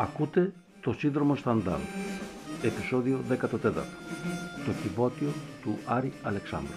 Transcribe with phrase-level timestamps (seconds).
[0.00, 1.80] Ακούτε το σύνδρομο Σταντάλ,
[2.62, 3.36] επεισόδιο 14,
[4.66, 5.28] το κυβότιο
[5.62, 6.74] του Άρη Αλεξάνδρου.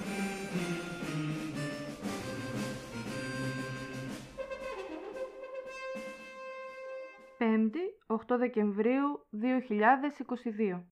[7.38, 9.28] Πέμπτη, 8 Δεκεμβρίου
[10.74, 10.84] 2022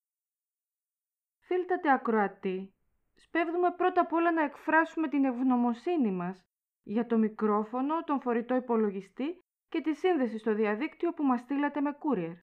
[1.40, 2.74] Φίλτατε ακροατή,
[3.16, 6.46] σπέβδουμε πρώτα απ' όλα να εκφράσουμε την ευγνωμοσύνη μας
[6.84, 11.98] για το μικρόφωνο, τον φορητό υπολογιστή και τη σύνδεση στο διαδίκτυο που μας στείλατε με
[12.02, 12.36] courier.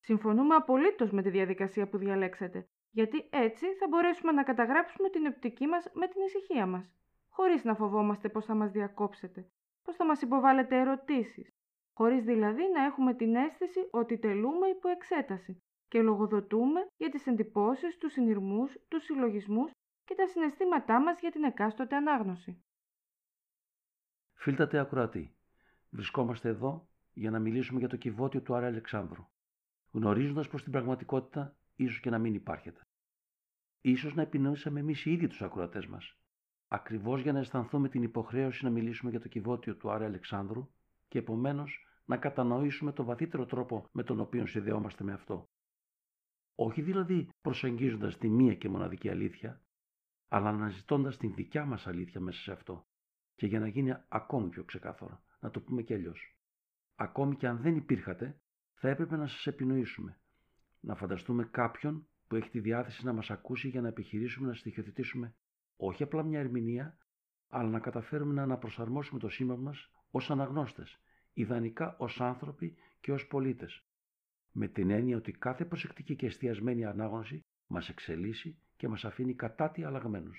[0.00, 5.66] Συμφωνούμε απολύτως με τη διαδικασία που διαλέξατε, γιατί έτσι θα μπορέσουμε να καταγράψουμε την οπτική
[5.66, 6.92] μας με την ησυχία μας,
[7.28, 9.50] χωρίς να φοβόμαστε πώς θα μας διακόψετε,
[9.82, 11.54] πώς θα μας υποβάλλετε ερωτήσεις,
[11.92, 17.98] χωρίς δηλαδή να έχουμε την αίσθηση ότι τελούμε υπό εξέταση και λογοδοτούμε για τις εντυπώσεις,
[17.98, 19.70] τους συνειρμούς, τους συλλογισμούς
[20.04, 22.64] και τα συναισθήματά μας για την εκάστοτε ανάγνωση.
[24.34, 25.35] Φίλτατε ακροατή,
[25.96, 29.26] βρισκόμαστε εδώ για να μιλήσουμε για το κυβότιο του Άρη Αλεξάνδρου,
[29.90, 32.80] γνωρίζοντας πως στην πραγματικότητα ίσως και να μην υπάρχετε.
[33.80, 36.16] Ίσως να επινοήσαμε εμείς οι ίδιοι τους ακροατές μας,
[36.68, 40.70] ακριβώς για να αισθανθούμε την υποχρέωση να μιλήσουμε για το κυβότιο του Άρη Αλεξάνδρου
[41.08, 45.48] και επομένως να κατανοήσουμε το βαθύτερο τρόπο με τον οποίο συνδεόμαστε με αυτό.
[46.54, 49.62] Όχι δηλαδή προσεγγίζοντας τη μία και μοναδική αλήθεια,
[50.28, 52.86] αλλά αναζητώντας την δικιά μας αλήθεια μέσα σε αυτό.
[53.34, 56.36] Και για να γίνει ακόμη πιο ξεκάθαρο, να το πούμε κι αλλιώς.
[56.94, 58.40] Ακόμη και αν δεν υπήρχατε,
[58.74, 60.20] θα έπρεπε να σας επινοήσουμε.
[60.80, 65.34] Να φανταστούμε κάποιον που έχει τη διάθεση να μας ακούσει για να επιχειρήσουμε να στοιχειοθετήσουμε
[65.76, 66.98] όχι απλά μια ερμηνεία,
[67.48, 71.00] αλλά να καταφέρουμε να αναπροσαρμόσουμε το σήμα μας ως αναγνώστες,
[71.32, 73.84] ιδανικά ως άνθρωποι και ως πολίτες.
[74.52, 79.70] Με την έννοια ότι κάθε προσεκτική και εστιασμένη ανάγνωση μας εξελίσσει και μας αφήνει κατά
[79.70, 80.38] τι αλλαγμένους.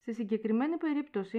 [0.00, 1.38] Σε συγκεκριμένη περίπτωση,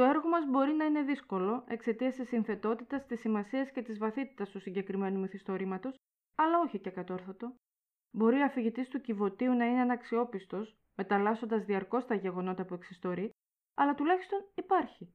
[0.00, 4.50] το έργο μας μπορεί να είναι δύσκολο εξαιτίας της συνθετότητας, της σημασίας και της βαθύτητας
[4.50, 5.94] του συγκεκριμένου μυθιστορήματος,
[6.34, 7.54] αλλά όχι και κατόρθωτο.
[8.10, 13.30] Μπορεί ο αφηγητής του κυβωτίου να είναι αναξιόπιστος, μεταλλάσσοντας διαρκώς τα γεγονότα που εξιστορεί,
[13.74, 15.14] αλλά τουλάχιστον υπάρχει.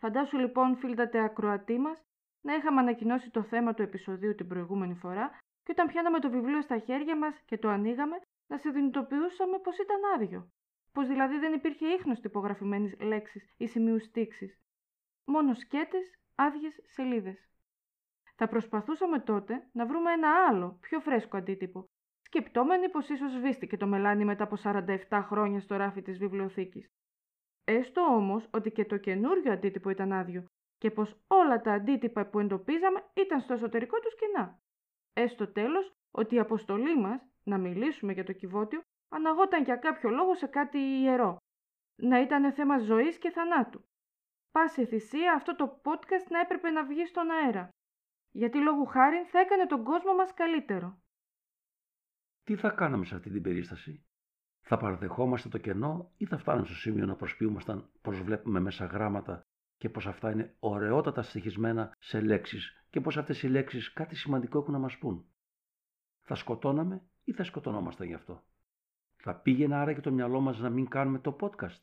[0.00, 2.02] Φαντάσου λοιπόν, φίλτατε ακροατή μας,
[2.40, 5.30] να είχαμε ανακοινώσει το θέμα του επεισοδίου την προηγούμενη φορά
[5.62, 8.16] και όταν πιάναμε το βιβλίο στα χέρια μας και το ανοίγαμε,
[8.46, 10.50] να συνειδητοποιούσαμε πως ήταν άδειο
[10.92, 14.60] πως δηλαδή δεν υπήρχε ίχνος τυπογραφημένης λέξης ή σημείου στίξης.
[15.24, 17.48] Μόνο σκέτες, άδειες σελίδες.
[18.36, 21.88] Θα προσπαθούσαμε τότε να βρούμε ένα άλλο, πιο φρέσκο αντίτυπο,
[22.22, 26.90] σκεπτόμενοι πως ίσως σβήστηκε το μελάνι μετά από 47 χρόνια στο ράφι της βιβλιοθήκης.
[27.64, 30.44] Έστω όμως ότι και το καινούριο αντίτυπο ήταν άδειο
[30.78, 34.60] και πως όλα τα αντίτυπα που εντοπίζαμε ήταν στο εσωτερικό τους κενά.
[35.12, 38.80] Έστω τέλος ότι η αποστολή μας, να μιλήσουμε για το κυβότιο,
[39.10, 41.36] αναγόταν για κάποιο λόγο σε κάτι ιερό.
[42.02, 43.84] Να ήταν θέμα ζωής και θανάτου.
[44.50, 47.68] Πάση θυσία αυτό το podcast να έπρεπε να βγει στον αέρα.
[48.30, 50.98] Γιατί λόγου χάρη θα έκανε τον κόσμο μας καλύτερο.
[52.42, 54.04] Τι θα κάναμε σε αυτή την περίσταση;
[54.60, 59.42] Θα παραδεχόμαστε το κενό ή θα φτάνουμε στο σημείο να προσποιούμασταν πως βλέπουμε μέσα γράμματα
[59.76, 64.58] και πως αυτά είναι ωραιότατα στοιχισμένα σε λέξεις και πως αυτές οι λέξεις κάτι σημαντικό
[64.58, 65.24] έχουν να μας πούν.
[66.22, 68.44] Θα σκοτώναμε ή θα σκοτωνόμασταν γι' αυτό;
[69.22, 71.80] Θα πήγαινε άρα και το μυαλό μας να μην κάνουμε το podcast.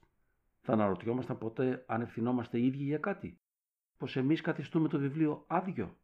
[0.62, 3.40] Θα αναρωτιόμασταν ποτέ αν ευθυνόμαστε οι ίδιοι για κάτι.
[3.98, 5.96] Πως εμείς καθιστούμε το βιβλίο άδειο.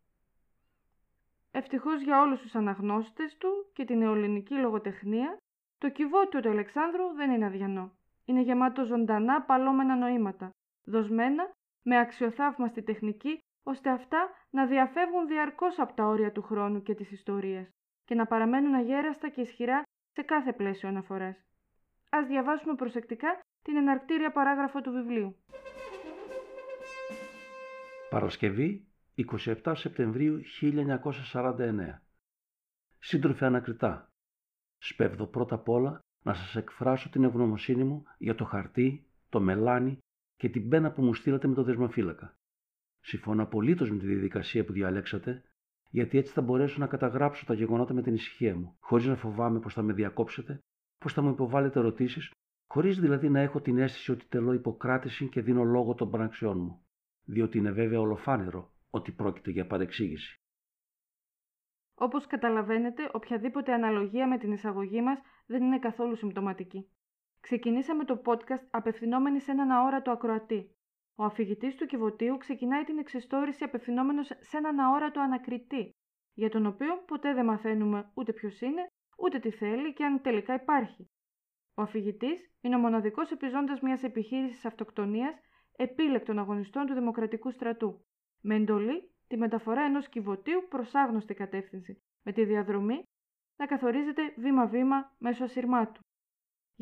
[1.51, 5.37] Ευτυχώς για όλους τους αναγνώστες του και την νεοελληνική λογοτεχνία,
[5.77, 7.91] το κυβότιο του Αλεξάνδρου δεν είναι αδιανό.
[8.25, 10.49] Είναι γεμάτο ζωντανά παλώμενα νοήματα,
[10.83, 11.51] δοσμένα
[11.83, 17.11] με αξιοθαύμαστη τεχνική, ώστε αυτά να διαφεύγουν διαρκώς από τα όρια του χρόνου και της
[17.11, 17.69] ιστορίας
[18.05, 21.35] και να παραμένουν αγέραστα και ισχυρά σε κάθε πλαίσιο αναφοράς.
[22.09, 25.35] Ας διαβάσουμε προσεκτικά την εναρκτήρια παράγραφο του βιβλίου.
[28.09, 28.87] Παρασκευή
[29.63, 32.01] 27 Σεπτεμβρίου 1949
[32.99, 34.11] Σύντροφε ανακριτά,
[34.77, 39.97] σπέβδω πρώτα απ' όλα να σας εκφράσω την ευγνωμοσύνη μου για το χαρτί, το μελάνι
[40.35, 42.33] και την πένα που μου στείλατε με το δεσμοφύλακα.
[42.99, 45.43] Συμφωνώ απολύτως με τη διαδικασία που διαλέξατε
[45.93, 49.59] γιατί έτσι θα μπορέσω να καταγράψω τα γεγονότα με την ησυχία μου, χωρίς να φοβάμαι
[49.59, 50.59] πως θα με διακόψετε,
[50.97, 52.31] πως θα μου υποβάλλετε ερωτήσεις,
[52.67, 56.85] χωρίς δηλαδή να έχω την αίσθηση ότι τελώ υποκράτηση και δίνω λόγο των πράξεών μου,
[57.23, 60.37] διότι είναι βέβαια ολοφάνερο ότι πρόκειται για παρεξήγηση.
[61.95, 66.89] Όπως καταλαβαίνετε, οποιαδήποτε αναλογία με την εισαγωγή μας δεν είναι καθόλου συμπτωματική.
[67.39, 70.75] Ξεκινήσαμε το podcast απευθυνόμενοι σε έναν αόρατο ακροατή,
[71.15, 75.95] ο αφηγητής του κυβωτίου ξεκινάει την εξιστόρηση απευθυνόμενος σε έναν αόρατο ανακριτή,
[76.33, 78.87] για τον οποίο ποτέ δεν μαθαίνουμε ούτε ποιος είναι,
[79.17, 81.09] ούτε τι θέλει και αν τελικά υπάρχει.
[81.75, 85.35] Ο αφηγητής είναι ο μοναδικός επιζώντας μιας επιχείρησης αυτοκτονίας
[85.75, 88.05] επίλεκτων αγωνιστών του Δημοκρατικού στρατού,
[88.41, 93.03] με εντολή τη μεταφορά ενός κυβωτίου προς άγνωστη κατεύθυνση, με τη διαδρομή
[93.57, 96.01] να καθορίζεται βήμα-βήμα μέσω ασυρμάτου.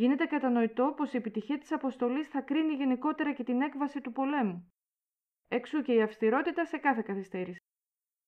[0.01, 4.73] Γίνεται κατανοητό πως η επιτυχία της αποστολής θα κρίνει γενικότερα και την έκβαση του πολέμου.
[5.47, 7.59] Εξού και η αυστηρότητα σε κάθε καθυστέρηση.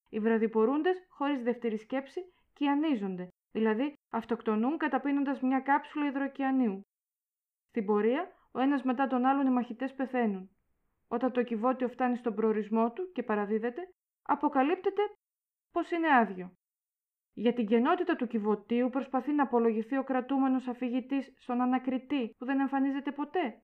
[0.09, 2.21] Οι βραδιπορούντες, χωρίς δεύτερη σκέψη,
[2.53, 6.81] κιανίζονται, δηλαδή αυτοκτονούν καταπίνοντας μια κάψουλα υδροκιανίου.
[7.69, 10.49] Στην πορεία, ο ένας μετά τον άλλον οι μαχητές πεθαίνουν.
[11.07, 13.81] Όταν το κυβότιο φτάνει στον προορισμό του και παραδίδεται,
[14.21, 15.01] αποκαλύπτεται
[15.71, 16.53] πως είναι άδειο.
[17.33, 22.59] Για την κενότητα του κυβωτίου προσπαθεί να απολογηθεί ο κρατούμενος αφηγητής στον ανακριτή που δεν
[22.59, 23.61] εμφανίζεται ποτέ.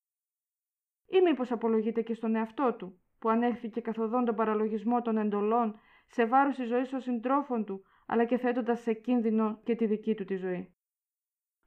[1.06, 6.26] Ή μήπως απολογείται και στον εαυτό του, που ανέχθηκε καθοδόν τον παραλογισμό των εντολών σε
[6.26, 10.26] βάρος της ζωής των συντρόφων του, αλλά και θέτοντας σε κίνδυνο και τη δική του
[10.26, 10.74] τη ζωή.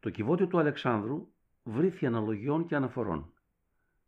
[0.01, 1.33] Το κυβότιο του Αλεξάνδρου
[1.63, 3.33] βρήθη αναλογιών και αναφορών.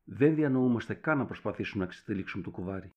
[0.04, 2.94] Δεν διανοούμαστε καν να προσπαθήσουμε να εξετελίξουμε το κουβάρι.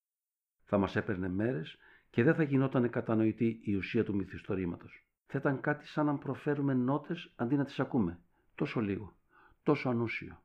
[0.64, 1.78] Θα μας έπαιρνε μέρες
[2.18, 5.08] και δεν θα γινόταν κατανοητή η ουσία του μυθιστορήματος.
[5.26, 8.20] Θα ήταν κάτι σαν να προφέρουμε νότες αντί να τις ακούμε.
[8.56, 9.16] Τόσο λίγο,
[9.64, 10.42] τόσο ανούσιο.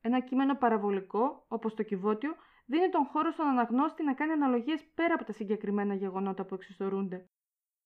[0.00, 2.34] Ένα κείμενο παραβολικό, όπως το κυβότιο,
[2.66, 7.28] δίνει τον χώρο στον αναγνώστη να κάνει αναλογίες πέρα από τα συγκεκριμένα γεγονότα που εξιστορούνται.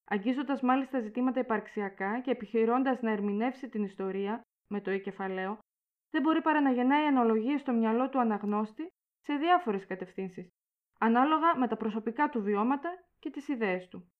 [0.04, 5.58] Αγγίζοντας μάλιστα ζητήματα υπαρξιακά και επιχειρώντας να ερμηνεύσει την ιστορία με το κεφαλαίο,
[6.10, 10.48] δεν μπορεί παρά να γεννάει αναλογίες στο μυαλό του αναγνώστη σε διάφορες κατευθύνσεις,
[11.02, 14.12] ανάλογα με τα προσωπικά του βιώματα και τις ιδέες του.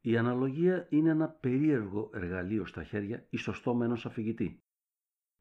[0.00, 4.62] Η αναλογία είναι ένα περίεργο εργαλείο στα χέρια ή στο στόμα ενός αφηγητή.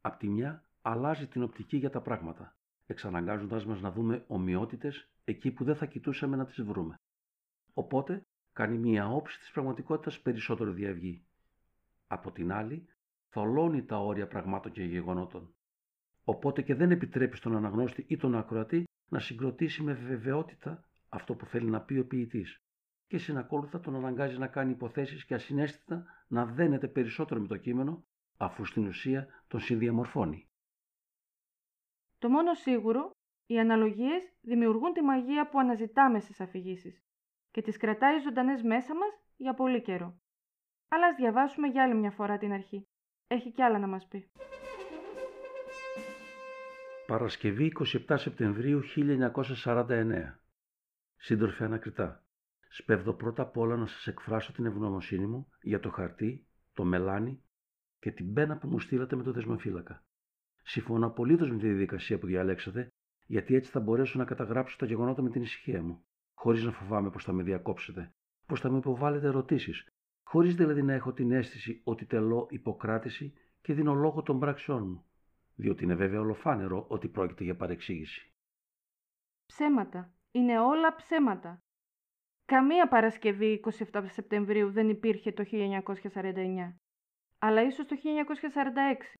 [0.01, 5.51] Απ' τη μια αλλάζει την οπτική για τα πράγματα, εξαναγκάζοντας μας να δούμε ομοιότητες εκεί
[5.51, 6.95] που δεν θα κοιτούσαμε να τις βρούμε.
[7.73, 8.21] Οπότε
[8.53, 11.25] κάνει μια όψη της πραγματικότητας περισσότερο διαυγή.
[12.07, 12.87] Από την άλλη,
[13.29, 15.53] θολώνει τα όρια πραγμάτων και γεγονότων.
[16.23, 21.45] Οπότε και δεν επιτρέπει στον αναγνώστη ή τον ακροατή να συγκροτήσει με βεβαιότητα αυτό που
[21.45, 22.61] θέλει να πει ο ποιητής
[23.07, 28.05] και συνακόλουθα τον αναγκάζει να κάνει υποθέσεις και ασυναίσθητα να δένεται περισσότερο με το κείμενο
[28.37, 30.49] αφού στην ουσία τον συνδιαμορφώνει.
[32.17, 33.11] Το μόνο σίγουρο,
[33.45, 37.03] οι αναλογίες δημιουργούν τη μαγεία που αναζητάμε στις αφηγήσεις
[37.51, 40.19] και τις κρατάει ζωντανές μέσα μας για πολύ καιρό.
[40.87, 42.87] Αλλά ας διαβάσουμε για άλλη μια φορά την αρχή.
[43.27, 44.31] Έχει κι άλλα να μας πει.
[47.07, 47.71] Παρασκευή
[48.07, 50.13] 27 Σεπτεμβρίου 1949
[51.15, 52.23] Σύντροφε ανακριτά,
[52.69, 57.41] σπέβδω πρώτα απ' όλα να σας εκφράσω την ευγνωμοσύνη μου για το χαρτί, το μελάνι
[57.99, 60.03] και την πένα που μου στείλατε με το δεσμοφύλακα.
[60.63, 62.87] Συμφωνώ απολύτως με τη διαδικασία που διαλέξατε,
[63.25, 67.09] γιατί έτσι θα μπορέσω να καταγράψω τα γεγονότα με την ησυχία μου, χωρίς να φοβάμαι
[67.09, 68.13] πως θα με διακόψετε,
[68.45, 69.87] πως θα μου υποβάλλετε ερωτήσεις,
[70.23, 75.06] χωρίς δηλαδή να έχω την αίσθηση ότι τελώ υποκράτηση και δίνω λόγο των πράξεών μου
[75.57, 78.31] διότι είναι βέβαια ολοφάνερο ότι πρόκειται για παρεξήγηση.
[79.45, 80.11] Ψέματα.
[80.31, 81.61] Είναι όλα ψέματα.
[82.45, 83.61] Καμία Παρασκευή
[83.91, 86.75] 27 Σεπτεμβρίου δεν υπήρχε το 1949,
[87.39, 89.13] αλλά ίσως το 1946.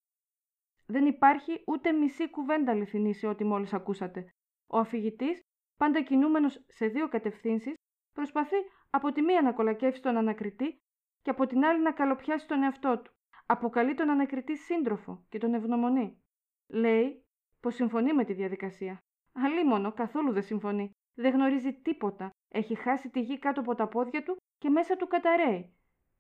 [0.86, 4.30] Δεν υπάρχει ούτε μισή κουβέντα αληθινή σε ό,τι μόλις ακούσατε.
[4.68, 5.40] Ο αφηγητής,
[5.78, 7.74] πάντα κινούμενος σε δύο κατευθύνσεις,
[8.14, 8.56] προσπαθεί
[8.90, 10.78] από τη μία να κολακεύσει τον ανακριτή
[11.22, 13.12] και από την άλλη να καλοπιάσει τον εαυτό του.
[13.46, 16.22] Αποκαλεί τον ανακριτή σύντροφο και τον ευνομονεί.
[16.68, 17.26] Λέει
[17.60, 19.00] πως συμφωνεί με τη διαδικασία.
[19.34, 20.92] Αλίμονο, καθόλου δεν συμφωνεί.
[21.16, 22.30] Δεν γνωρίζει τίποτα.
[22.50, 25.74] Έχει χάσει τη γη κάτω από τα πόδια του και μέσα του καταραίει.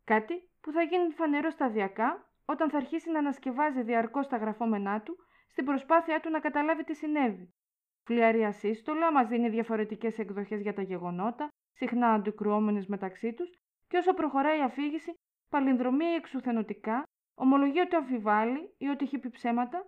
[0.04, 5.18] Κάτι που θα γίνει φανερό σταδιακά όταν θα αρχίσει να ανασκευάζει διαρκώς τα γραφόμενά του
[5.48, 7.54] στην προσπάθειά του να καταλάβει τι συνέβη.
[8.04, 13.50] Φλιαρή ασύστολα μας δίνει διαφορετικές εκδοχές για τα γεγονότα, συχνά αντικρουόμενες μεταξύ τους,
[13.88, 15.13] και όσο προχωράει η αφήγηση,
[15.50, 17.04] παλινδρομεί εξουθενωτικά,
[17.36, 19.86] ομολογεί ότι αμφιβάλλει ή ότι έχει πει ψέματα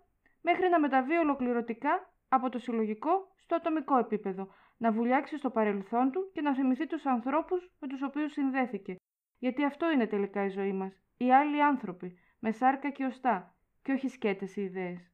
[0.50, 6.32] μέχρι να μεταβεί ολοκληρωτικά από το συλλογικό στο ατομικό επίπεδο, να βουλιάξει στο παρελθόν του
[6.34, 8.96] και να θυμηθεί τους ανθρώπους με τους οποίους συνδέθηκε.
[9.38, 13.92] Γιατί αυτό είναι τελικά η ζωή μας, οι άλλοι άνθρωποι, με σάρκα και οστά, και
[13.92, 15.12] όχι σκέτες οι ιδέες.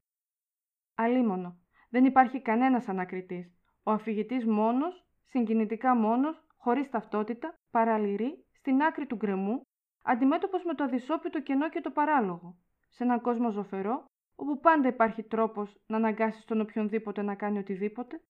[0.96, 3.58] Αλίμονο, δεν υπάρχει κανένας ανακριτής.
[3.84, 9.62] Ο αφηγητής μόνος, συγκινητικά μόνος, χωρίς ταυτότητα, παραλυρεί, στην άκρη του γκρεμού,
[10.04, 12.58] αντιμέτωπος με το αδυσόπιτο κενό και το παράλογο.
[12.90, 18.22] Σε έναν κόσμο ζωφερό, όπου πάντα υπάρχει τρόπος να αναγκάσεις τον οποιονδήποτε να κάνει οτιδήποτε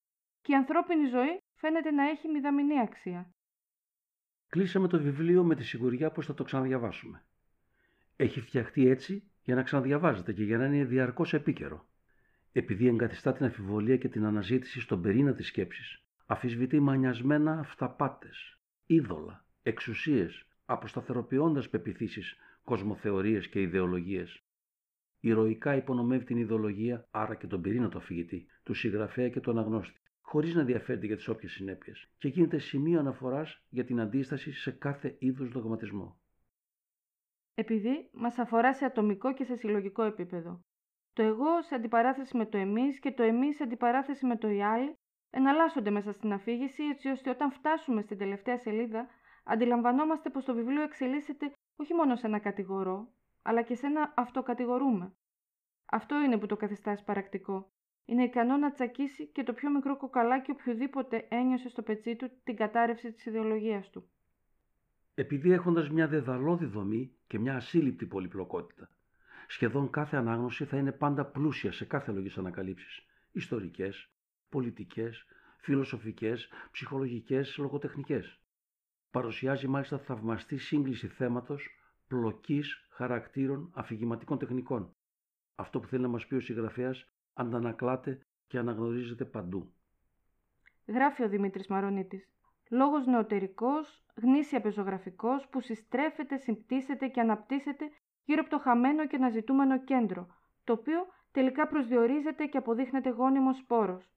[0.41, 3.29] και η ανθρώπινη ζωή φαίνεται να έχει μηδαμινή αξία.
[4.47, 7.23] Κλείσαμε το βιβλίο με τη σιγουριά πως θα το ξαναδιαβάσουμε.
[8.15, 11.87] Έχει φτιαχτεί έτσι για να ξαναδιαβάζετε και για να είναι διαρκώς επίκαιρο.
[12.51, 19.45] Επειδή εγκαθιστά την αφιβολία και την αναζήτηση στον περίνα της σκέψης, αφισβητεί μανιασμένα αυταπάτες, είδωλα,
[19.63, 24.44] εξουσίες, αποσταθεροποιώντας πεπιθήσεις, κοσμοθεωρίες και ιδεολογίες
[25.27, 29.99] ηρωικά υπονομεύει την ιδεολογία, άρα και τον πυρήνα του αφηγητή, του συγγραφέα και του αναγνώστη.
[30.21, 34.71] χωρίς να ενδιαφέρεται για τις όποιες συνέπειες και γίνεται σημείο αναφοράς για την αντίσταση σε
[34.71, 36.19] κάθε είδους δογματισμό.
[37.53, 40.61] Επειδή μας αφορά σε ατομικό και σε συλλογικό επίπεδο.
[41.13, 44.63] Το εγώ σε αντιπαράθεση με το εμείς και το εμείς σε αντιπαράθεση με το οι
[44.63, 44.93] άλλοι
[45.29, 49.07] εναλλάσσονται μέσα στην αφήγηση έτσι ώστε όταν φτάσουμε στην τελευταία σελίδα
[49.43, 53.07] αντιλαμβανόμαστε πως το βιβλίο εξελίσσεται όχι μόνο σε ένα κατηγορό,
[53.47, 55.13] αλλά και σε ένα αυτοκατηγορούμε.
[55.85, 57.71] Αυτό είναι που το καθιστάς παρακτικό.
[58.05, 62.55] Είναι ικανό να τσακίσει και το πιο μικρό κοκαλάκι οποιοδήποτε ένιωσε στο πετσί του την
[62.55, 64.09] κατάρρευση της ιδεολογίας του.
[65.13, 68.89] Επειδή έχοντας μια δεδαλώδη δομή και μια ασύλληπτη πολυπλοκότητα,
[69.47, 74.09] σχεδόν κάθε ανάγνωση θα είναι πάντα πλούσια σε κάθε λογής ανακαλύψεις, ιστορικές,
[74.49, 75.25] πολιτικές,
[75.57, 78.39] φιλοσοφικές, ψυχολογικές, λογοτεχνικές.
[79.11, 81.69] Παρουσιάζει μάλιστα θαυμαστή σύγκληση θέματος,
[82.07, 84.95] πλοκής, χαρακτήρων, αφηγηματικών τεχνικών.
[85.55, 89.73] Αυτό που θέλει να μας πει ο συγγραφέας αντανακλάται και αναγνωρίζεται παντού.
[90.87, 92.29] Γράφει ο Δημήτρης Μαρονίτης.
[92.69, 97.89] Λόγος νεωτερικός, γνήσια πεζογραφικός που συστρέφεται, συμπτήσεται και αναπτύσσεται
[98.25, 100.27] γύρω από το χαμένο και αναζητούμενο κέντρο,
[100.63, 104.09] το οποίο τελικά προσδιορίζεται και αποδείχνεται γόνιμος σπόρος.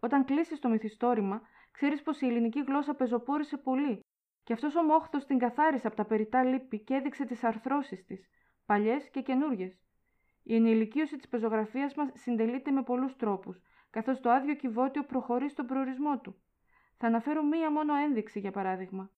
[0.00, 4.00] Όταν κλείσει το μυθιστόρημα, ξέρεις πως η ελληνική γλώσσα πεζοπόρησε πολύ,
[4.50, 8.28] και αυτός ο μόχθος την καθάρισε από τα περιτά λύπη και έδειξε τις αρθρώσεις της,
[8.66, 9.76] παλιές και καινούριε.
[10.42, 15.66] Η ενηλικίωση της πεζογραφίας μας συντελείται με πολλούς τρόπους, καθώς το άδειο κυβότιο προχωρεί στον
[15.66, 16.42] προορισμό του.
[16.96, 19.10] Θα αναφέρω μία μόνο ένδειξη, για παράδειγμα.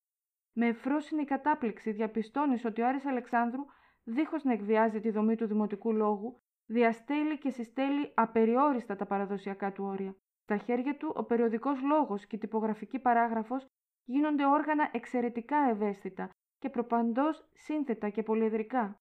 [0.53, 3.65] Με ευφρόσινη κατάπληξη διαπιστώνεις ότι ο Άρης Αλεξάνδρου,
[4.05, 9.85] δίχως να εκβιάζει τη δομή του δημοτικού λόγου, διαστέλει και συστέλει απεριόριστα τα παραδοσιακά του
[9.85, 10.17] όρια.
[10.43, 13.71] Στα χέρια του, ο περιοδικός λόγος και η τυπογραφική παράγραφος
[14.04, 18.97] γίνονται όργανα εξαιρετικά ευαίσθητα και προπαντός σύνθετα και πολυεδρικά.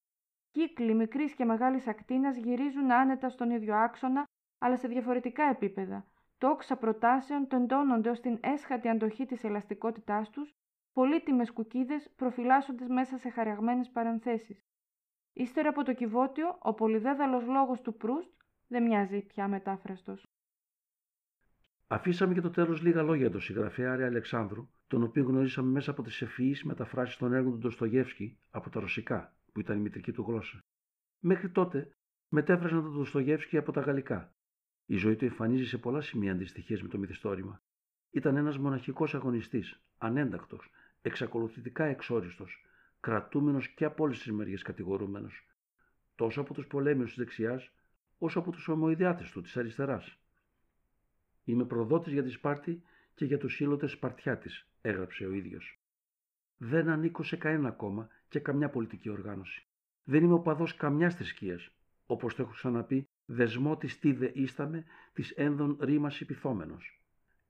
[0.51, 4.23] Κύκλοι μικρής και μεγάλης ακτίνας γυρίζουν άνετα στον ίδιο άξονα,
[4.59, 6.05] αλλά σε διαφορετικά επίπεδα.
[6.37, 10.51] Τόξα προτάσεων τεντώνονται ως την έσχατη αντοχή της ελαστικότητάς τους,
[10.93, 14.59] πολύτιμες κουκίδες προφυλάσσονται μέσα σε χαραγμένες παρενθέσεις.
[15.33, 18.31] Ύστερα από το κυβότιο, ο πολυδέδαλος λόγος του Προύστ
[18.67, 20.25] δεν μοιάζει πια μετάφραστος.
[21.93, 25.91] Αφήσαμε για το τέλος λίγα λόγια για τον συγγραφέα Άρη Αλεξάνδρου, τον οποίο γνωρίσαμε μέσα
[25.91, 30.11] από τις ευφυείς μεταφράσεις των έργων του Ντοστογεύσκη από τα ρωσικά, που ήταν η μητρική
[30.11, 30.63] του γλώσσα.
[31.19, 31.95] Μέχρι τότε
[32.29, 34.33] μετέφρασαν τον Ντοστογεύσκη από τα γαλλικά.
[34.85, 37.61] Η ζωή του εμφανίζει σε πολλά σημεία αντιστοιχίες με το μυθιστόρημα.
[38.11, 40.71] Ήταν ένας μοναχικός αγωνιστής, ανέντακτος,
[41.01, 42.65] εξακολουθητικά εξόριστος,
[42.99, 45.47] κρατούμενος και από όλες τις μεριές κατηγορούμενος,
[46.15, 47.71] τόσο από τους πολέμιους της δεξιάς,
[48.17, 50.20] όσο από τους ομοειδιάτες του της αριστεράς.
[51.43, 52.81] Είμαι προδότης για τη Σπάρτη
[53.13, 54.49] και για τους σύλλοτε Σπαρτιάτη,
[54.81, 55.79] έγραψε ο ίδιος.
[56.57, 59.67] Δεν ανήκω σε κανένα κόμμα και καμιά πολιτική οργάνωση.
[60.03, 61.71] Δεν είμαι οπαδό καμιάς θρησκείας.
[62.05, 66.77] Όπως το έχω ξαναπεί, δεσμό της τι δείσταμε, της ένδων ρήμας υπηθόμενο.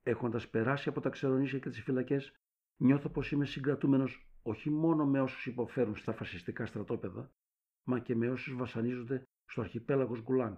[0.04, 2.34] Έχοντας περάσει από τα ξερονίσια και τις φυλακές,
[2.78, 7.32] νιώθω πως είμαι συγκρατούμενος όχι μόνο με όσους υποφέρουν στα φασιστικά στρατόπεδα,
[7.84, 10.58] μα και με όσους βασανίζονται στο αρχιπέλαγος Γκουλάγκ.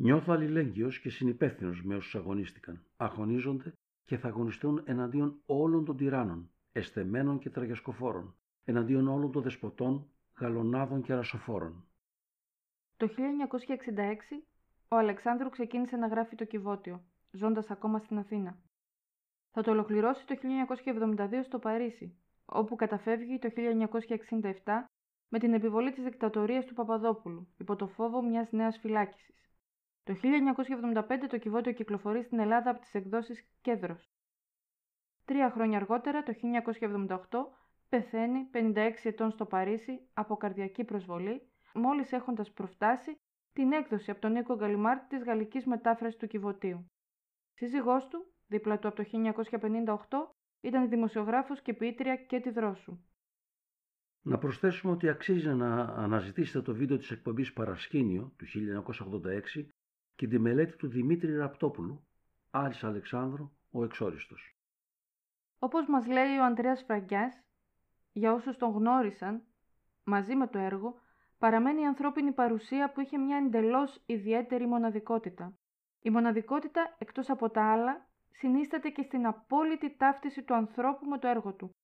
[0.00, 3.72] Νιώθω αλληλέγγυος και συνυπεύθυνος με όσους αγωνίστηκαν, αγωνίζονται
[4.04, 11.02] και θα αγωνιστούν εναντίον όλων των τυράννων, εστεμένων και τραγιασκοφόρων, εναντίον όλων των δεσποτών, γαλονάδων
[11.02, 11.84] και αρασοφόρων.
[12.96, 14.44] Το 1966
[14.88, 18.58] ο Αλεξάνδρου ξεκίνησε να γράφει το Κιβώτιο, ζώντας ακόμα στην Αθήνα.
[19.50, 24.88] Θα το ολοκληρώσει το 1972 στο Παρίσι, όπου καταφεύγει το 1967
[25.28, 29.47] με την επιβολή της δικτατορίας του Παπαδόπουλου, υπό το φόβο μιας νέας φυλάκισης.
[30.08, 34.10] Το 1975 το Κιβώτιο κυκλοφορεί στην Ελλάδα από τις εκδόσεις Κέδρος.
[35.24, 37.18] Τρία χρόνια αργότερα, το 1978,
[37.88, 43.20] πεθαίνει 56 ετών στο Παρίσι από καρδιακή προσβολή, μόλις έχοντας προφτάσει
[43.52, 46.90] την έκδοση από τον Νίκο Γκαλιμάρτη της γαλλικής μετάφρασης του Κιβωτίου.
[47.54, 49.96] Σύζυγός του, δίπλα του από το 1958,
[50.60, 52.98] ήταν δημοσιογράφος και ποιήτρια και τη δρόσου.
[54.22, 59.68] Να προσθέσουμε ότι αξίζει να αναζητήσετε το βίντεο της εκπομπής Παρασκήνιο του 1986
[60.18, 62.04] και τη μελέτη του Δημήτρη Ραπτόπουλου,
[62.50, 64.56] Άρης Αλεξάνδρου, ο εξόριστος.
[65.58, 67.42] Όπως μας λέει ο Ανδρέας Φραγκιάς,
[68.12, 69.42] για όσους τον γνώρισαν,
[70.04, 71.00] μαζί με το έργο,
[71.38, 75.58] παραμένει η ανθρώπινη παρουσία που είχε μια εντελώς ιδιαίτερη μοναδικότητα.
[76.00, 81.28] Η μοναδικότητα, εκτός από τα άλλα, συνίσταται και στην απόλυτη ταύτιση του ανθρώπου με το
[81.28, 81.74] έργο του.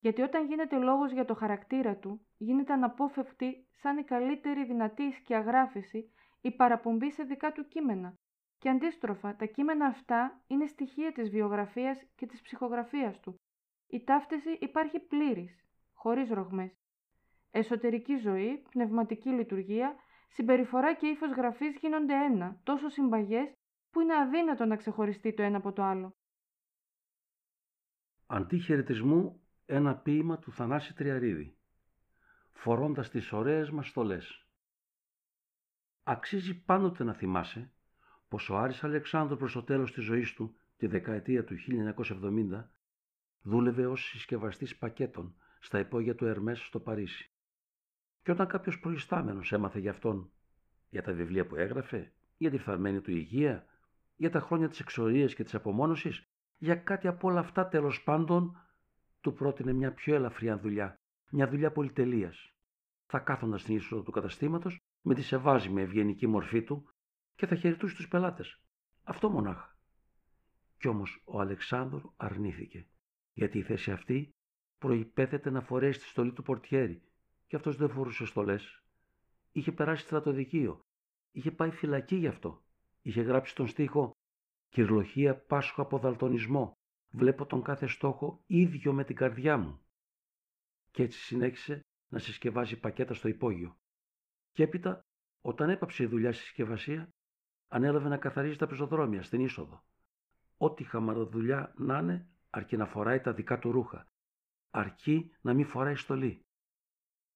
[0.00, 6.12] Γιατί όταν γίνεται λόγος για το χαρακτήρα του, γίνεται αναπόφευκτη σαν η καλύτερη δυνατή σκιαγράφηση
[6.44, 8.14] η παραπομπή σε δικά του κείμενα.
[8.58, 13.34] Και αντίστροφα, τα κείμενα αυτά είναι στοιχεία της βιογραφίας και της ψυχογραφίας του.
[13.86, 16.72] Η ταύτιση υπάρχει πλήρης, χωρίς ρογμές.
[17.50, 19.96] Εσωτερική ζωή, πνευματική λειτουργία,
[20.28, 23.52] συμπεριφορά και ύφος γραφής γίνονται ένα, τόσο συμπαγές
[23.90, 26.14] που είναι αδύνατο να ξεχωριστεί το ένα από το άλλο.
[28.26, 31.56] Αντί χαιρετισμού ένα ποίημα του Θανάση Τριαρίδη,
[32.52, 34.43] φορώντας τις ωραίες μας στολές.
[36.06, 37.72] Αξίζει πάντοτε να θυμάσαι
[38.28, 42.64] πως ο Άρης Αλεξάνδρου προς το τέλος της ζωής του, τη δεκαετία του 1970,
[43.42, 47.30] δούλευε ως συσκευαστής πακέτων στα υπόγεια του Ερμές στο Παρίσι.
[48.22, 50.32] Και όταν κάποιος προϊστάμενος έμαθε για αυτόν,
[50.90, 53.66] για τα βιβλία που έγραφε, για τη φθαρμένη του υγεία,
[54.16, 58.56] για τα χρόνια της εξορίας και της απομόνωσης, για κάτι από όλα αυτά τέλος πάντων,
[59.20, 60.98] του πρότεινε μια πιο ελαφριά δουλειά,
[61.30, 62.52] μια δουλειά πολυτελείας.
[63.06, 66.88] Θα κάθονταν στην είσοδο του καταστήματος με τη σεβάζιμη ευγενική μορφή του
[67.34, 68.60] και θα χαιρετούσε τους πελάτες.
[69.02, 69.76] Αυτό μονάχα.
[70.78, 72.86] Κι όμως ο Αλεξάνδρου αρνήθηκε,
[73.32, 74.30] γιατί η θέση αυτή
[74.78, 77.02] προϋπέθεται να φορέσει τη στολή του πορτιέρι
[77.46, 78.82] και αυτός δεν φορούσε στολές.
[79.52, 80.80] Είχε περάσει στρατοδικείο,
[81.32, 82.62] είχε πάει φυλακή γι' αυτό.
[83.02, 84.10] Είχε γράψει τον στίχο
[84.68, 86.72] «Κυρλοχία πάσχω από δαλτονισμό,
[87.10, 89.80] βλέπω τον κάθε στόχο ίδιο με την καρδιά μου».
[90.90, 93.78] Και έτσι συνέχισε να συσκευάζει πακέτα στο υπόγειο.
[94.54, 95.06] Και έπειτα,
[95.40, 97.08] όταν έπαψε η δουλειά στη συσκευασία,
[97.68, 99.84] ανέλαβε να καθαρίζει τα πεζοδρόμια στην είσοδο.
[100.56, 104.08] Ό,τι χαμαροδουλειά να είναι, αρκεί να φοράει τα δικά του ρούχα.
[104.70, 106.46] Αρκεί να μην φοράει στολή.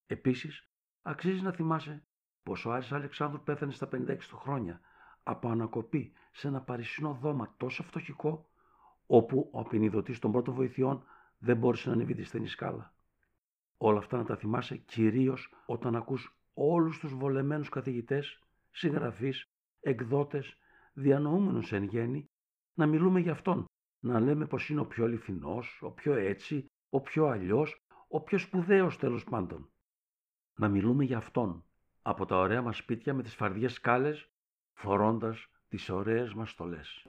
[0.05, 0.69] Επίσης,
[1.01, 2.07] αξίζει να θυμάσαι
[2.43, 4.81] πως ο Άρης Αλεξάνδρου πέθανε στα 56 του χρόνια
[5.23, 8.49] από ανακοπή σε ένα παρισινό δώμα τόσο φτωχικό,
[9.05, 11.03] όπου ο απεινιδωτής των πρώτων βοηθειών
[11.37, 12.93] δεν μπόρεσε να ανεβεί τη στενή σκάλα.
[13.77, 19.45] Όλα αυτά να τα θυμάσαι κυρίως όταν ακούς όλους τους βολεμένους καθηγητές, συγγραφείς,
[19.79, 20.57] εκδότες,
[20.93, 22.29] διανοούμενους εν γέννη,
[22.73, 23.65] να μιλούμε για αυτόν,
[23.99, 28.37] να λέμε πως είναι ο πιο αληθινός, ο πιο έτσι, ο πιο αλλιώς, ο πιο
[28.37, 29.69] σπουδαίος τέλος πάντων.
[30.55, 31.65] Να μιλούμε για αυτόν,
[32.01, 34.29] από τα ωραία μας σπίτια με τις φαρδιές σκάλες,
[34.73, 37.05] φορώντας τις ωραίες μας στολές.